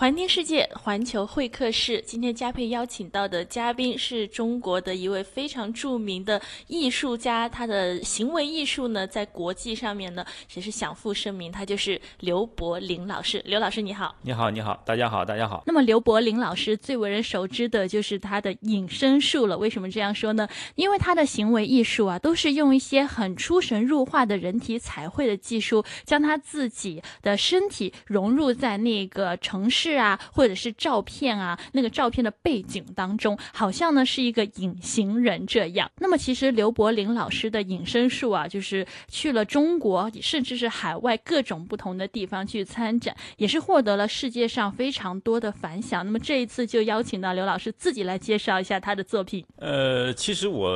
[0.00, 2.02] 环听世界，环球会客室。
[2.06, 10.24] 今天嘉佩邀请到的嘉宾是中国的一位非常著名的艺术家，他的行为艺术呢，在国际上面呢
[10.54, 11.52] 也是享负盛名。
[11.52, 13.42] 他就是刘柏林老师。
[13.44, 15.64] 刘老师你好，你好，你好，大家好，大家好。
[15.66, 19.58] 那么刘柏林老师最为人熟知的就是他的隐身术了。
[19.58, 20.48] 为什么这样说呢？
[20.76, 29.89] 因为他的行为艺术啊，都是用一些很出神入化的人体彩绘的技术，将他自己的身体融入在那个城市。
[29.90, 35.90] 是啊，或者是照片啊，那个照片的背景当中，好像呢是一个隐形人这样。
[35.98, 46.04] 那么其实刘柏林老师的隐身术啊，就是去了中国，甚至是海外各种不同的地方去参展，也是获得了世界上非常多的反响。
[46.04, 49.44] 那么这一次就邀请到刘老师自己来介绍一下他的作品。
[49.56, 50.70] 呃，其实我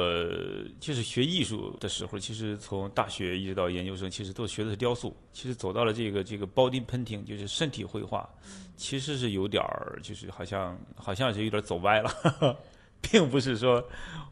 [0.81, 5.17] 就是学艺术的时候，其实从大学一直到研究生，其实都学的是雕塑。
[5.33, 8.29] 其实走到了这个这个 body painting，就是身体绘画。
[8.77, 12.11] 其实是有点儿，就是好像好像是有点走歪了，
[13.01, 13.83] 并不是说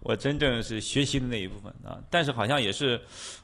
[0.01, 1.99] 我真正是学习的那一部分啊。
[2.11, 3.01] 但是好像也是，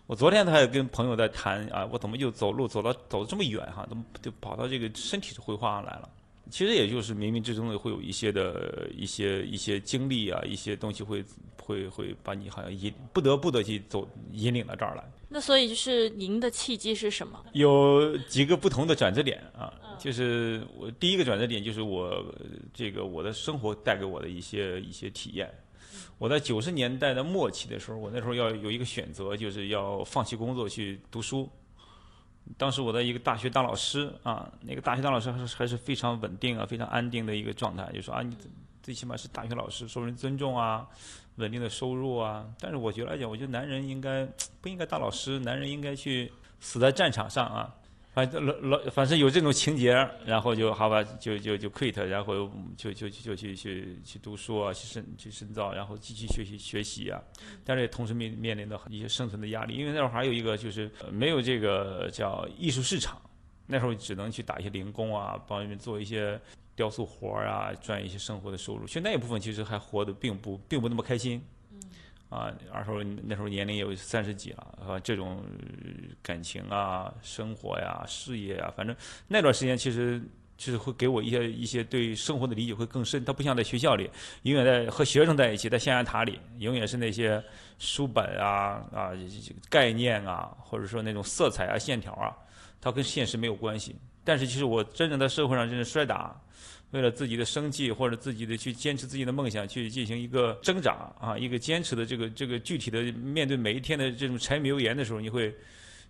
[0.06, 6.08] 我昨天他还跟朋友在谈啊，我怎么又走路走到走这么远哈，怎么就跑到这个身体的绘画上来了？
[6.50, 11.24] 其实也就是冥冥之中的会有一些的一些一些经历啊，一些东西会
[11.60, 15.04] 会会把你好像引不得不的去走引领到这儿来。
[15.28, 17.38] 那所以就是您的契机是什么？
[17.52, 22.24] 有几个不同的转折点啊，就是我第一个转折点就是我
[22.72, 25.52] 这个我的生活带给我的一些一些体验。
[26.16, 31.48] 我在九十年代的末期的时候，我那时候要有一个选择，就是要放弃工作去读书。
[32.56, 38.36] 当时我在一个大学当老师啊，那个大学当老师还是还是非常稳定啊，非常安定的一个状态，就说啊，你
[38.82, 40.86] 最起码是大学老师，受人尊重啊。
[41.36, 44.26] 稳定的收入啊，但是我觉得来讲，我觉得男人应该
[44.60, 47.72] 不应该当老师，男人应该去死在战场上啊。
[48.18, 49.92] 反正老老反正有这种情节，
[50.26, 57.22] 然后就好吧，就就就 quit，然后就就就去去去读书啊，去深去深造，然后继续学习学习啊。
[57.64, 63.22] 但是也同时面面临的一些生存的压力，因为那会儿还有一个就是没有这个叫艺术市场，
[63.68, 66.40] 那时候只能去打一些零工啊，帮人们做一些。
[66.74, 71.42] 雕塑活儿啊，赚一些生活的收入，其实那一部分其实还活得并不并不那么开心。
[72.28, 75.42] 啊，二时候那时候年龄也有三十几了，啊，这种
[76.22, 78.94] 感情啊、生活呀、事业啊，反正
[79.26, 80.20] 那段时间其实
[80.58, 83.24] 其实会给我一些一些对生活的理解会更深。
[83.24, 84.10] 它不像在学校里，
[84.42, 87.42] 永远在和学生在一起，在象牙塔里，永远是那些
[87.78, 89.12] 书本啊啊
[89.70, 92.36] 概念啊，或者说那种色彩啊、线条啊，
[92.80, 93.96] 它跟现实没有关系。
[94.22, 96.38] 但是其实我真正在社会上真正摔打。
[96.92, 105.54] 为了自己的生计或者自己的去坚持自己的梦想去进行一个挣扎啊，一个坚持的这个这个具体的面对每一天的这种柴米油盐的时候，你会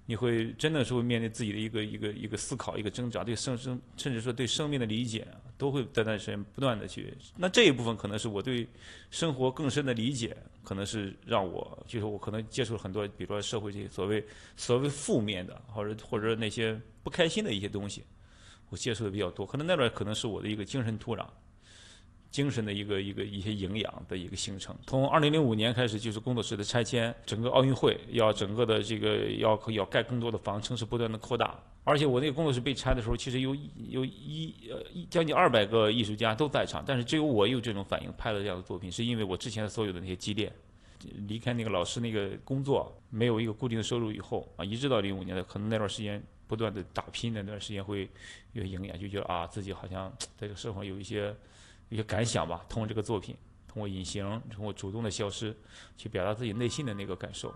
[0.07, 7.13] 你会真的是会面对自己的一个一个一个思考一个挣扎，对生生甚至说对生命的理解都会在那时间不断的去。
[7.37, 8.65] 那这一部分可能是我对
[9.11, 14.25] 生活更深的理解，可能是让我就是我可能接触了很多，比如说社会这些所谓
[14.57, 18.05] 所谓负面的或者或者那些不开心的一些东西。
[18.71, 21.25] 我接触的比较多，可能那段可能是我的一个精神土壤，
[22.31, 24.77] 精神的一个一个一些营养的一个形成。
[24.87, 31.59] 从二零零五年开始，就是工作室的拆迁，整个奥运会要整个的这个要要盖更多的房，城市不断的扩大。
[31.85, 33.57] 而且我那个工作室被拆的时候，其实有
[33.89, 40.53] 有一呃将近二百个艺术家都在场，但是只有我有这种反应，拍了这样的作品，是因为我之前的所有的那些积淀，
[41.27, 46.23] 离开那个老师那个工作，没有一个固定的收入以后啊，一直到零五年的，可能那段时间。
[46.49, 48.09] 不断的打拼那段时间会
[48.55, 51.33] 有营养，就觉得啊自己好像 在这个社会有一些
[51.91, 52.65] 一些感想吧。
[52.69, 53.37] 通过这个作品，
[53.69, 55.55] 通过隐形，通过主动的消失，
[55.97, 57.55] 去表达自己内心的那个感受。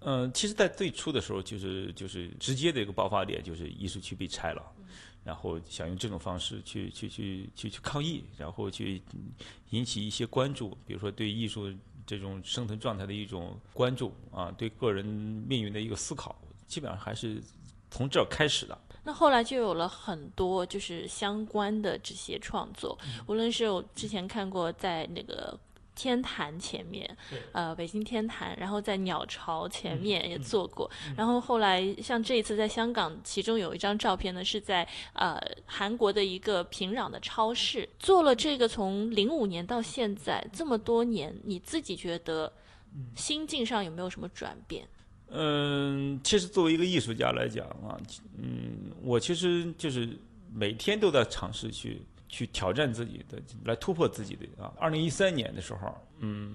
[0.00, 4.62] 嗯，其实，在最初的时候，就是就是直接的一个爆发点，就是艺术区被拆了，
[5.24, 9.02] 然后想用这种方式去去去去去抗议，然后去
[9.70, 11.72] 引起一些关注，比如说对艺术
[12.06, 17.42] 这种生存状态的一种关注啊，对个人命运的一个思考，基本上还是。
[17.94, 22.98] 从这开始的，那后来就有了很多就是相关的这些创作，
[23.28, 25.56] 无论是我之前看过在那个
[25.94, 27.16] 天坛前面，
[27.52, 42.52] 呃，北京天坛，然后在鸟巢前面也做过，然后后来像这一次在香港，其中有一张照片呢是在呃韩国的一个平壤的超市做了这个，从零五年到现在这么多年，你自己觉得
[43.14, 44.84] 心境上有没有什么转变？
[45.30, 47.98] 嗯，其实作为一个艺术家来讲啊，
[48.38, 50.08] 嗯，我其实就是
[50.52, 54.72] 每天都在尝试去去挑战自己的，来突破自己的啊。
[54.78, 56.52] 二零一三年的时候，嗯，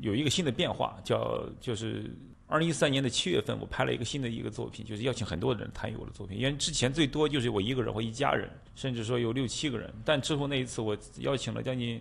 [0.00, 2.10] 有一个新的变化，叫就是
[2.46, 6.38] 二零一三年的七月份，我拍了一个新的一个作品，就是邀请很多人参与我的作品。
[6.38, 9.92] 因为之前最多就是我一个人或一家人，甚至说有六七个人。
[10.04, 12.00] 但之后那一次，我邀请了将近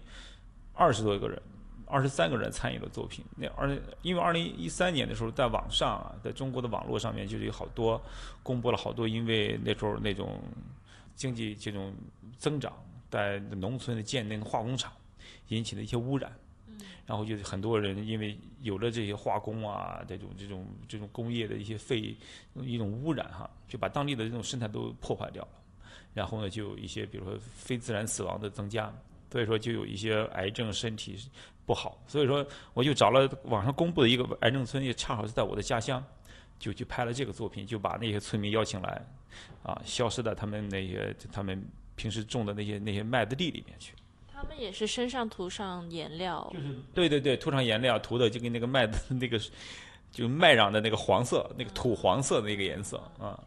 [0.74, 1.42] 二十多个人，
[1.92, 3.24] 二十三个人参与了作品。
[3.36, 3.70] 那二
[4.02, 8.02] 因为二零一三年的时候，在网上啊，在中国的网络上面，就是有好多
[8.42, 10.40] 公布了好多，因为那时候那种
[11.16, 11.94] 经济这种
[12.38, 12.74] 增长，
[13.10, 14.92] 在农村的建那个化工厂
[15.50, 16.32] 引起的一些污染。
[17.06, 22.16] 然后就是很多人因为有了这些化工啊，这种这种这种工业的一些废
[22.56, 25.50] 一种污染哈，就把当地的这种生态都破坏掉了。
[26.14, 28.94] 然后呢，就有一些比如说非自然死亡的增加，
[29.32, 31.18] 所以说就有一些癌症身体
[31.66, 31.98] 不好。
[32.08, 36.04] 所以说我就找了网上公布的一个癌症村，也恰好是在我的家乡，
[36.60, 39.06] 就去拍了这个作品，就把那些村民邀请来，
[39.64, 41.64] 啊，消失在他们那些他们
[41.96, 43.94] 平时种的那些那些麦子地里面去。
[44.34, 49.40] 他们也是身上涂上颜料，就是对对对，涂上颜料，涂的就跟那个麦子那个，
[50.12, 53.40] 就麦瓤的那个黄色，那个土黄色的那个颜色啊，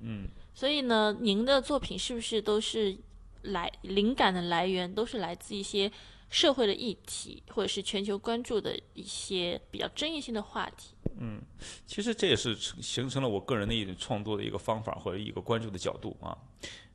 [0.00, 0.26] 嗯。
[0.52, 2.94] 所以呢，您的作品是不是都是
[3.42, 5.90] 来灵感的来源都是来自一些
[6.28, 10.94] 社会的议题，或者是全球关注的一些比较争议性的话题？
[11.18, 11.40] 嗯，
[11.86, 16.36] 其实这也是形成了我个人的一种创作的一个方法或者一个关注的角度啊，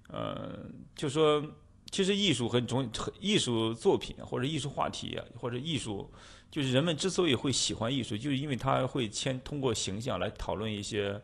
[0.09, 0.65] 呃，
[0.95, 1.43] 就说。
[1.89, 2.85] 其实艺术和总
[3.17, 6.11] 艺术作品或者艺术话题啊，或者艺术，
[6.51, 11.17] 就是人们之所以会喜欢艺术，就是因为他会先通过形象来讨论一些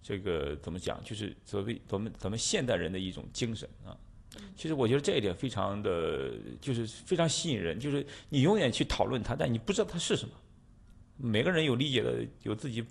[0.00, 3.98] 这个怎么讲，就是所谓咱们咱们现代人的一种精神啊。
[4.56, 10.34] 其实我觉得这一点非常的，就是非常吸引人，就是你永远去讨论它，但你不知道它是什么。
[11.16, 12.84] 每个人有理解的，有自己。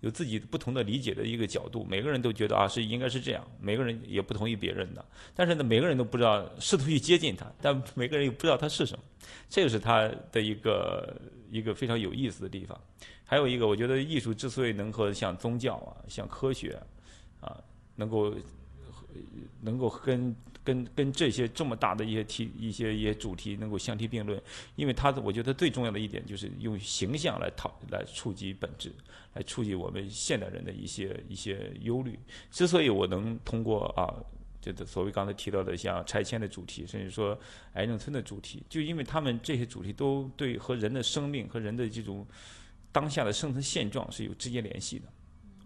[0.00, 5.02] 有自己不同的理解的一个角度，每个人都觉得啊是应该是这样，每个人也不同于别人的。
[5.34, 9.02] 但是呢，每个人都不知道试图去接近它，但每个人又不知道它是什么，
[9.48, 11.18] 这个是他的一个
[11.50, 12.78] 一个非常有意思的地方。
[13.24, 16.78] 还有一个，我觉得艺术之所以能和像宗教啊、像科学
[17.40, 17.58] 啊，
[17.96, 18.34] 能够
[19.62, 20.34] 能够跟。
[20.66, 24.42] 跟跟这些这么大的一些题一些一些主题能够相提并论，
[24.74, 28.92] 因为它的我觉得最重要的一点就是用形象来讨来触及本质，
[29.34, 32.18] 来触及我们现代人的一些一些忧虑。
[32.50, 34.10] 之所以我能通过啊，
[34.60, 37.38] 就是所谓刚才提到的像拆迁的主题，甚至说
[37.74, 42.26] 癌症村的主题，就因为他们这些主题都对和人的生命和人的这种
[42.90, 45.04] 当下的生存现状是有直接联系的。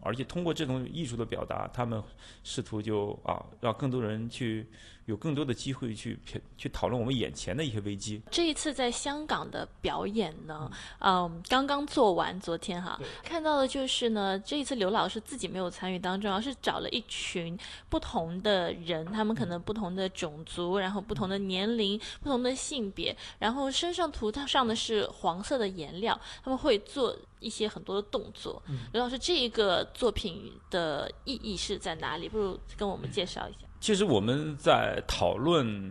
[0.02, 2.02] 而且通过这种艺术的表达，他们
[2.42, 4.66] 试图就啊，让更多人去
[5.06, 6.18] 有更多的机会去
[6.56, 8.22] 去讨论我们眼前的一些危机。
[8.30, 10.70] 这一次在香港的表演呢，
[11.00, 17.58] 嗯，刚刚做完，昨天哈，看到的就是呢，这一次刘老师自己没有参与当中，而是找了一群
[17.88, 27.16] 不同的人，他们可能不同的种族，然后不同的年龄、不同的性别，然后身上涂上的是黄色的颜料，他们会做。
[27.40, 32.28] 一些很多的动作，刘老师，这一个作品的意义是在哪里？
[32.28, 33.66] 不如跟我们介绍一下。
[33.80, 35.90] 其实我们在讨论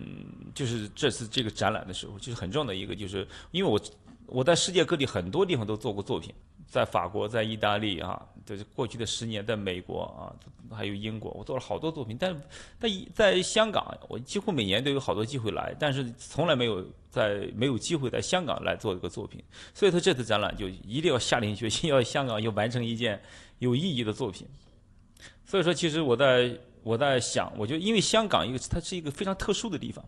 [0.53, 3.79] 就是这次这个展览的时候，就是很重要的一个就是，因为我
[4.31, 6.33] 我在世界各地很多地方都做过作品。
[6.67, 10.29] 在法国，在意大利啊，就是过去的十年，在美国啊，
[10.69, 12.15] 还有英国，我做了好多作品。
[12.19, 12.39] 但
[12.79, 19.43] 在在香港，我几乎每年都有好多机会来，但是从来没有在没有机会在香港来做这个作品。
[19.73, 23.19] 所以说这次展览就一定要下定决心， 要香港要完成一件
[23.57, 24.45] 有意义的作品。
[25.43, 30.05] 所以说，其实我在我在想，我就因为香港一个它是一个非常特殊的地方。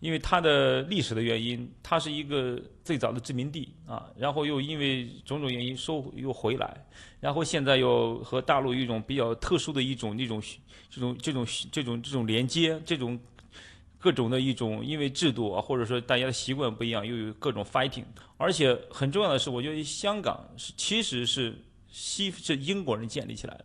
[0.00, 6.86] 因为它的历史的原因，它是一个最早的殖民地啊，然后又因为种种原因收又回来，
[7.20, 10.40] 然后现在又和大陆有一种比较特殊的一种那种
[10.88, 13.18] 这种这种这种这种连接，这种
[13.98, 18.04] 各种的一种因为制度啊，或者说大家的习惯不一样，又有各种 fighting，
[18.36, 21.52] 而且很重要的是，我觉得香港是其实是
[21.90, 23.64] 西是英国人建立起来的，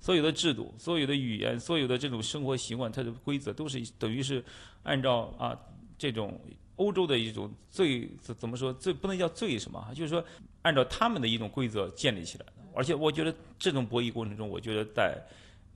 [0.00, 4.44] 所有的制度、所有的语言、所有的这种生活习惯，它的规则都是等于是。
[4.84, 5.58] 按照啊
[5.98, 6.40] 这种
[6.76, 10.24] 欧洲的一种最怎怎么说最不能叫最什么就是说
[10.62, 12.52] 按照他们的一种规则建立起来的。
[12.72, 15.20] 而且我觉得这种博弈过程中，我觉得在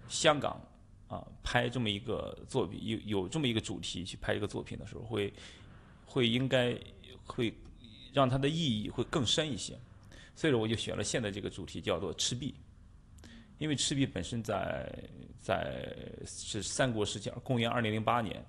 [0.09, 0.59] 香港
[1.09, 5.31] 啊拍这么一个作品，有有这么一个主题去拍一个作品的时候，会
[6.07, 6.75] 会应该
[7.27, 7.53] 会
[8.15, 9.77] 让它的意义会更深一些。
[10.35, 12.55] 所以说我就选了现在这个主题叫做赤壁，
[13.63, 14.93] 因为赤壁本身在
[15.41, 18.45] 在是三国时期，公元二零零八年。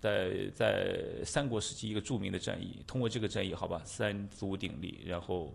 [0.00, 5.50] 在在三国时期一个著名的战役，通过这个战役，好吧，三足鼎立，然后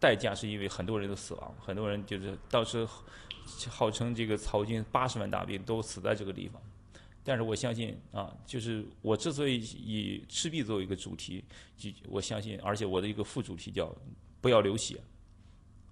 [0.00, 2.88] 代价是因为很多人都死亡，很多人就是当时
[3.68, 6.60] 号称这个曹军八十万大兵都死在这个地方。
[7.22, 11.44] 但是我相信啊，就是我之所以以赤壁作为一个主题，
[11.76, 13.94] 就我相信，而且我的一个副主题叫
[14.40, 14.98] 不要流血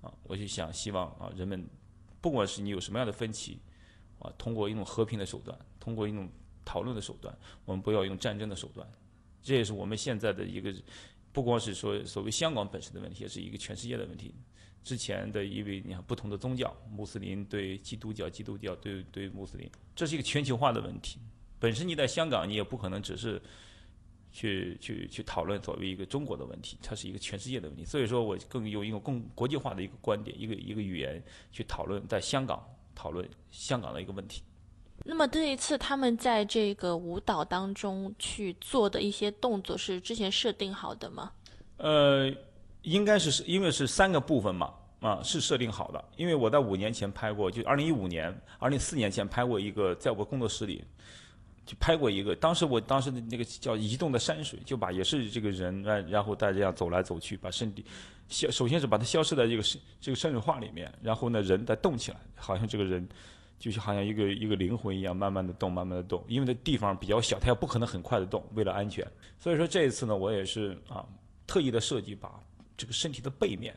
[0.00, 1.62] 啊，我就想希望啊，人们
[2.22, 3.58] 不管是你有什么样的分歧，
[4.20, 6.26] 啊，通过一种和平的手段，通过一种
[6.64, 7.36] 讨论的手段，
[7.66, 8.90] 我们不要用战争的手段。
[9.42, 10.72] 这也是我们现在的一个，
[11.32, 14.32] 不光是说所谓香港本身的问题，也是一个全世界的问题。
[14.84, 21.18] 之前的一位你看不同的宗教，穆斯林对基督教，基督教对对穆斯林，这是一个全球化的问题。
[21.58, 23.40] 本身你在香港，你也不可能只是
[24.32, 27.84] 去去去讨论所谓一个中国的问题，它是一个全世界的问题。
[27.84, 31.22] 所以说我更用一个更国际化的一个观点，一个一个语言
[31.52, 34.42] 去讨论在香港讨论香港的一个问题。
[35.04, 41.32] 那么这一次他们在这个舞蹈当中去做的一些动作是之前设定好的吗？
[41.78, 42.32] 呃，
[42.82, 46.04] 应该是因为是三个部分嘛，啊，是设定好的。
[46.16, 50.84] 因为我在五年前拍过，就二零一五年、二零四年前拍过一个，在我工作室里
[51.64, 52.34] 就拍过一个。
[52.36, 57.84] 当时我当时的那个叫移动的山水，就把也是这个人，然然后大家这样走来走去，把身体
[58.28, 63.08] 消，首先是把它消失在这个山这个山水画里面，然后呢人再动起来，好像这个人。
[63.58, 66.24] 就是好像一个一个灵魂一样，慢慢的动，慢慢的动。
[66.26, 69.06] 因为那地方比较小，它也不可能很快的动，为了安全。
[69.38, 71.06] 所以说这一次呢，我也是啊，
[71.46, 72.40] 特意的设计把
[72.76, 73.72] 这个身体的背面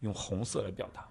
[0.00, 1.06] 用红色来表达，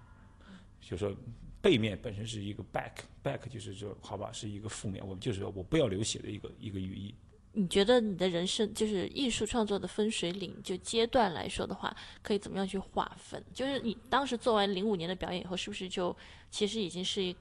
[0.78, 1.10] 就说
[1.60, 7.14] 背面本身是一个 back，back 就是说好吧，是一个负面，我们就是说我不要流血的一个一个寓意。
[7.52, 13.42] 你觉得你的人生就是艺术创作的分水岭，就阶段来说的话，可以怎么样去划分？
[13.52, 16.16] 就是你当时做完零五年的表演以后，是不是就
[16.50, 17.36] 其实已经是一？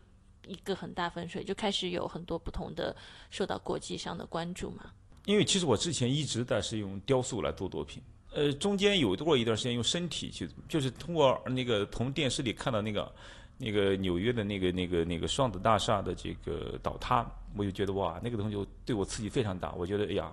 [0.47, 2.95] 一个很大分水，就开始有很多不同的
[3.29, 4.93] 受到国际上的关注嘛。
[5.25, 13.13] 因为其实我之前一直在是用雕塑来做作品，呃，中间有过一段时间用身体去，就是通过那个从电视里看到那个
[13.57, 19.73] 那个纽约的那个那个那个双子大厦的这个倒塌，我就觉得哇，那个东西对我刺激非常大。
[19.73, 20.31] 我觉得哎呀，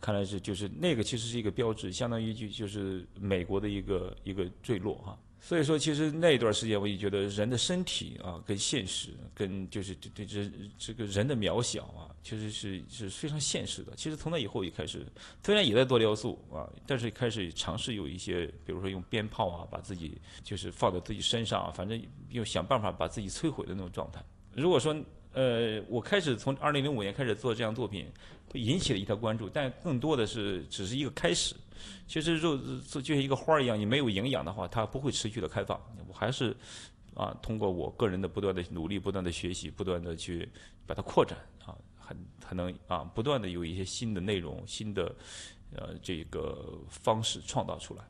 [0.00, 5.18] 看来是就是那个其实是一个标志，相当于就就是美国的一个一个坠落哈。
[5.42, 13.92] 所以说，其实那一段时间，我也觉得人的身体啊，跟现实，跟就是对对这这个人的渺小啊，其实是是非常现实的。
[13.96, 15.04] 其实从那以后也开始，
[15.42, 24.22] 虽然也在做雕塑啊，但是开始尝试有一些，比如说用鞭炮啊，把自己就是放在自己身上，啊反正又想办法把自己摧毁的那种状态。
[24.52, 24.94] 如果说
[25.32, 28.06] 呃，我开始从二零零五年开始做这样作品，
[28.52, 31.54] 引起了一条关注，但更多的是只是一个开始。
[32.06, 35.80] 其实肉就像一个花儿一样，你没有营养的话，它不会持续的开放。
[36.08, 36.56] 我还是
[37.14, 40.48] 啊，通过我个人的不断的努力、不断的学习、不断的去
[40.86, 45.14] 把它扩展啊，很还能啊，不断的有一些新的内容、新的
[45.74, 48.04] 呃这个方式创造出来。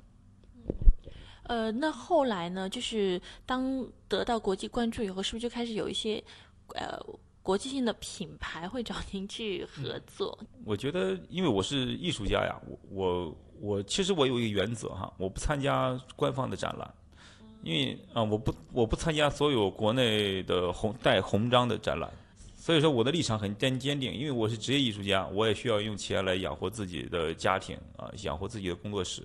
[1.44, 2.68] 呃，那后来呢？
[2.68, 6.22] 就是当得到国际关注以后，是不是就开始有一些
[6.74, 6.98] 呃？
[7.42, 10.38] 国际性的品牌会找您去合作。
[10.62, 16.90] 我觉得，因为我是艺术家呀，我我我其实我有一个原则哈，我不参加官方的展览，
[17.62, 22.10] 因为啊，我不我不参加所有国内的红带红章的展览，
[22.56, 29.22] 所以说我的立场很坚坚定，因为我是职业艺术家，我也需要用钱来养活自己的家庭啊，养活自己的工作室。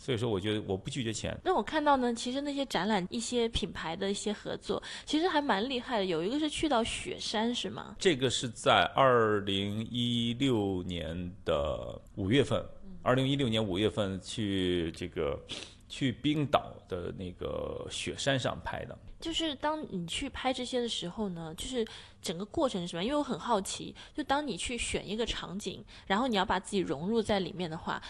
[0.00, 1.36] 所以说，我觉得我不拒绝钱。
[1.44, 6.04] 那我看到呢，其实那些展览、一些品牌的一些合作，其实还蛮厉害的。
[6.04, 7.96] 有一个是去到雪山，是吗？
[7.98, 12.64] 这个是在二零一六年的五月份，
[13.08, 15.40] 二零一六年五月份去这个
[15.88, 18.98] 去冰岛的那个雪山上拍的。
[19.18, 21.86] 就是当你去拍这些的时候呢，就是
[22.20, 23.02] 整个过程是什么？
[23.02, 28.02] 因为我很好奇，就当你去选一个场景，然后你要把自己融入在里面的话。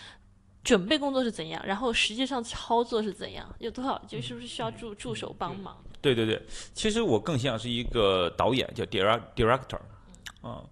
[0.64, 1.64] 准备工作是怎样？
[1.64, 3.48] 然后实际上操作是怎样？
[3.58, 5.82] 有多少就是不是需要助助手帮忙？
[6.02, 6.42] 对对对，
[6.74, 9.78] 其实我更像是一个导演，叫 director。
[10.42, 10.62] 啊，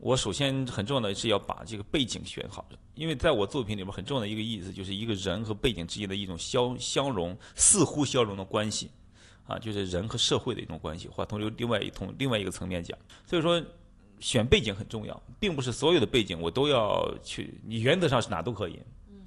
[0.00, 8.90] 我首先很重要的是要把这个背景选好，因为在我作品里面很重要的一个意思就是一个人和背景之间的一种相相融，似乎相融的关系，
[9.46, 13.62] 啊，就是人和社会的一种关系，或从另外一从另外一个层面讲，所以说
[14.18, 18.80] 选背景很重要，并不是所有的背景我都要去，你原则上是哪都可以。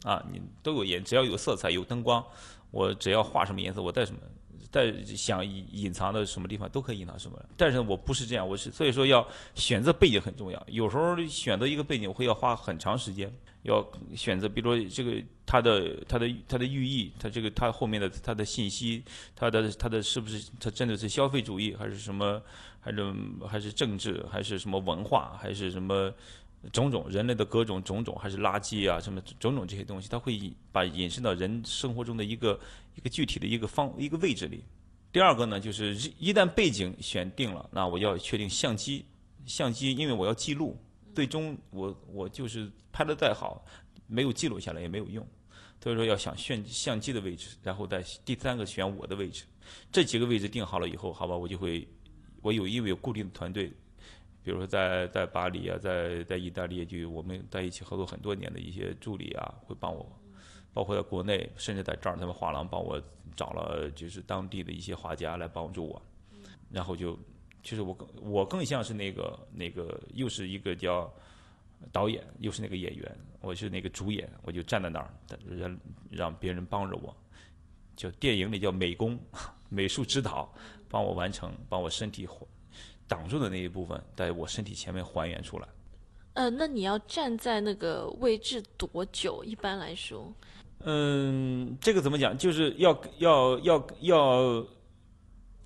[0.03, 2.21] 啊，你都有颜，只要有色彩、有灯光，
[2.71, 4.19] 我只要画什么颜色，我带什么，
[4.75, 7.39] 但想隐隐藏的什么地方都可以隐藏什么。
[7.55, 10.65] 但是我不是这样，我是所以说要选择背景很重要。
[10.67, 19.03] 有时候选择一个背景，会要花很长时间，要选择，比如说这个它的它的它的寓意，它这个它后面的它的信息，
[19.35, 22.41] 它的它的是不是它真的是消费主义，还是什么，
[22.79, 23.13] 还是
[23.47, 26.11] 还是政治，还是什么文化，还是什么？
[26.72, 32.60] 种种人类的各种种种，还是垃圾啊，什么种种这些东西，它会把引申到人生活中的一个
[32.96, 34.63] 一个具体的一个方一个位置里。
[35.12, 39.05] 第二个呢，就是一旦背景选定了，那我要确定相机，
[39.46, 40.75] 相机因为我要记录，
[41.13, 43.63] 最终我我就是拍的再好，
[44.08, 45.25] 没有记录下来也没有用。
[45.84, 49.43] 所以说要想选相机的位置，然后再第三个选我的位置。
[49.91, 51.86] 这几个位置定好了以后，好吧，我就会，
[52.41, 53.70] 我有因为有固定的团队，
[54.43, 60.05] 比如说在在巴黎啊，在在意大利，就我们在一起合作很多年的一些助理啊，会帮我，
[60.73, 63.01] 包括在国内，甚至在这儿，他们画廊帮我
[63.35, 66.01] 找了就是当地的一些画家来帮助我，
[66.69, 67.17] 然后就，
[67.63, 71.12] 其实我更我更像是那个那个又是一个叫
[71.91, 75.13] 导演，又是那个演员，我是那个主演，我就站在那儿，
[75.50, 75.79] 让
[76.12, 77.15] 让别人帮着我，
[77.95, 79.17] 就电影里叫美工。
[79.69, 80.53] 美术指导
[80.88, 82.27] 帮我完成，帮我身体
[83.07, 85.67] 挡住的那一部分，在我身体前面还原出来。
[86.33, 89.43] 呃，那你要站在那个位置多久？
[89.43, 90.33] 一般来说，
[90.79, 92.36] 嗯，这个怎么讲？
[92.36, 94.65] 就是要要要要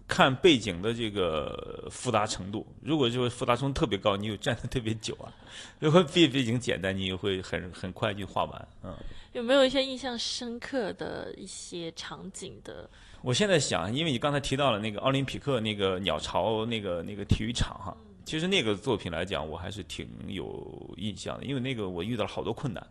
[0.07, 2.67] 看背景的这个复杂程度。
[2.81, 5.31] 如果就是复杂程度特别高，你又站的特别久啊；
[5.79, 8.67] 如果背背景简单，你也会很很快就画完。
[8.83, 8.93] 嗯，
[9.31, 12.89] 有没有一些印象深刻的一些场景的？
[13.27, 17.93] 我现在想，因为你刚才提到了那个奥林匹克那个鸟巢那个那个体育场哈，
[18.23, 22.87] 其实那个作品来讲，我还是挺有印象的，因为那个我遇到了好多困难。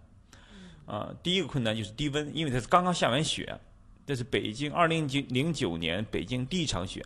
[0.84, 3.58] 啊，第一个困难就是低温，因为它是刚刚下完雪，
[4.04, 7.02] 这是北京二零零九年北京第一场雪，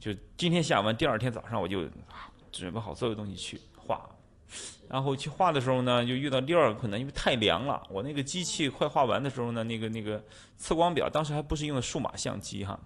[0.00, 1.88] 就今天下完，第二天早上我就
[2.50, 4.04] 准备好所有东西去画。
[4.88, 7.86] 然后去画的时候呢，就遇到第二个困难，因为太凉了。
[7.90, 10.22] 我那个机器快画完的时候呢，那个那个
[10.56, 12.78] 测光表当时还不是用的数码相机哈，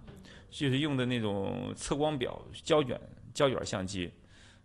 [0.50, 3.00] 就是用的那种测光表胶卷
[3.32, 4.10] 胶卷相机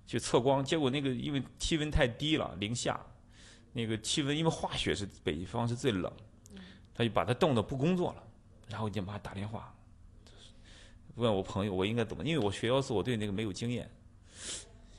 [0.05, 0.63] 去测光。
[0.63, 2.99] 结果那个因为气温太低了，零下，
[3.73, 6.11] 那个气温因为化雪是北方是最冷，
[6.93, 8.23] 他就把它冻得不工作了。
[8.69, 9.73] 然后就把他打电话
[11.15, 13.89] 问我朋友我应该怎么，因为我学雕塑我对那个没有经验。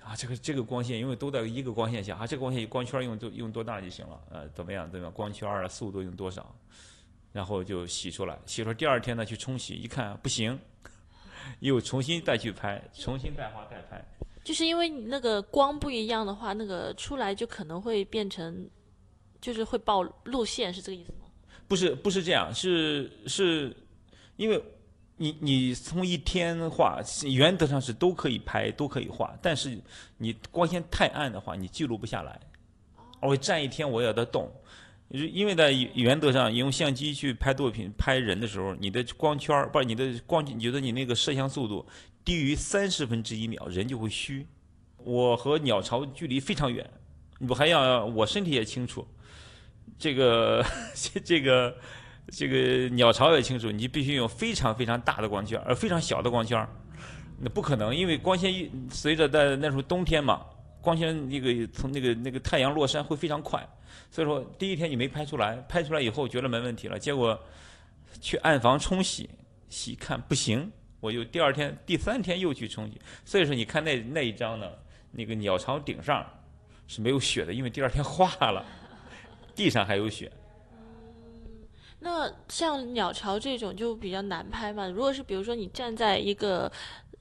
[0.08, 6.56] 啊，这个这个光线，因为都在一个光线下，啊，这个光线光圈用多用多大就行了，呃，怎么样怎么样，光圈啊，速度用多少，
[7.30, 10.58] 然后就洗出来，洗出来第二天呢去冲洗，一看不行，
[11.60, 14.02] 又重新再去拍，重新再画再拍。
[14.42, 18.66] 就是因为你那个光不一样的话，那个出来就可能会变成，
[19.42, 21.26] 就是会爆露线，是这个意思吗？
[21.68, 23.76] 不是，不是这样，是是，
[24.36, 24.58] 因为。
[25.20, 29.76] 你你从一天画，原则上是都可以拍，都可以画，但是
[30.16, 32.38] 你光线太暗的话，你记录不下来。
[33.20, 34.48] 我站一天，我也得动，
[35.08, 41.84] 因为在原则上，用相机去拍作品、拍人的时候，你的光圈儿不是你的光，你觉得你那个摄像速度
[42.24, 44.46] 低于三十分之一秒，人就会虚。
[44.98, 46.88] 我和鸟巢距离非常远，
[47.48, 49.04] 我还要我身体也清楚，
[49.98, 50.64] 这个
[51.24, 51.76] 这个。
[52.30, 56.68] 这个鸟巢也清楚，你必须用非常非常大的光圈，而非常小的光圈，
[57.38, 60.44] 那不可能，因为光线随着在那时候冬天嘛，
[60.82, 63.66] 光线那个从那个那个太阳落山会非常快，
[64.10, 67.38] 所以说第一天你没拍出来，拍出来以后觉得没问题了，结果
[68.20, 69.30] 去暗房冲洗，
[69.70, 74.66] 洗看不行，我就第二天、第三天又去冲洗，所以说你看那那一张呢，
[75.12, 76.26] 那个鸟巢顶上
[76.86, 78.62] 是没有雪的，因为第二天化了，
[79.54, 80.30] 地上还有雪。
[82.00, 84.88] 那像鸟巢这种就比较难拍嘛。
[84.88, 86.70] 如果是比如说你站在一个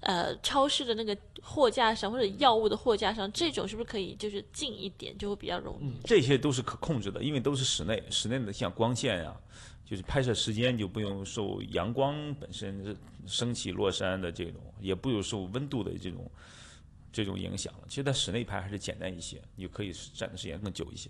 [0.02, 5.92] 呃超市的那个货架上或者药物的货架上，这种是不是可以就是近一点就会比较容易？
[6.06, 9.36] 这些都是可控制的，因为都是室内，室内的像光线呀，
[9.84, 16.30] 就是拍摄时间就不用受阳光本身升起落山的这种，也不用受温度的这种
[17.12, 17.80] 这种影响了。
[17.88, 21.10] 其实，在室内拍还是简单一些，你可以站的时间更久一些。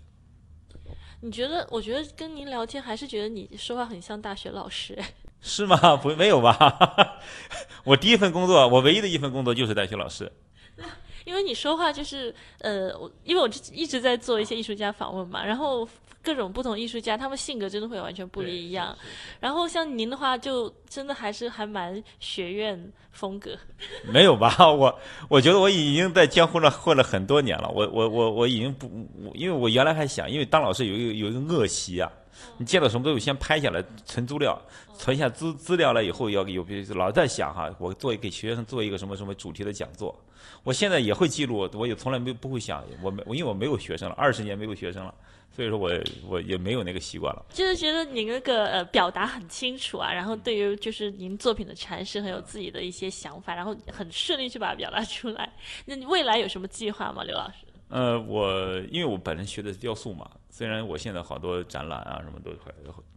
[1.20, 1.66] 你觉得？
[1.70, 4.96] 我觉得跟您聊天还是觉得你说话很像大学老师，
[5.40, 5.96] 是吗？
[5.96, 7.18] 不，没有吧？
[7.84, 10.30] 我第一份工作，我唯一的一份工作就是大学老师。
[11.28, 12.88] 因为你说话就是呃，
[13.22, 15.86] 因为我一直在做一些艺术家访问嘛，然后。
[16.20, 18.94] 各种不同艺术家，他们性格真的会完全不一样。
[19.40, 23.56] 然后像您的话，就真的还是还蛮学院风格。
[24.12, 24.52] 没有吧？
[24.70, 24.98] 我
[25.30, 27.70] 我觉得我已经在江湖上混了很多年了。
[27.70, 28.90] 我我我我已经不，
[29.32, 32.12] 因为我原来还想，因为当老师有一个有一个恶习啊，
[32.56, 34.60] 你见到什么都有先拍下来存资料，
[34.96, 40.14] 存下资资料了以后要有老在想哈，我做给学生做一个什么什么主题的讲座。
[40.62, 45.14] 我现在也会记录，我也从来没不会想，我没因为我没有学生了，二十年没有学生了。
[45.50, 45.90] 所以说，我
[46.28, 47.44] 我也没有那个习惯了。
[47.52, 55.52] 就是觉得你那个呃表达很清楚啊，然后对于就是您作品的阐释很有自己的一些想法，然后很顺利去把它表达出来。
[55.86, 57.56] 那你未来有什么计划吗，刘老师？
[57.88, 62.52] 呃，我因为我本身学的是雕塑嘛，虽然我现在好多展览啊什么都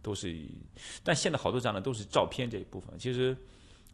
[0.02, 0.34] 都是，
[1.04, 2.98] 但现在好多展览都是照片这一部分。
[2.98, 3.36] 其实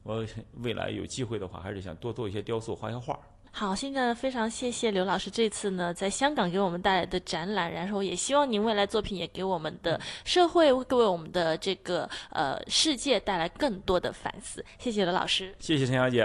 [0.02, 0.24] 我
[0.62, 3.18] 未来有机会的话，还是想多做一些雕塑，画下画。
[3.50, 14.64] 好，现在非常谢谢刘老师这次呢在香港给我们带来的展览，然后也希望您未来作品也给我们的社会、各位我们的这个呃世界带来更多的反思。
[14.78, 16.24] 谢谢刘老师，谢谢陈小姐。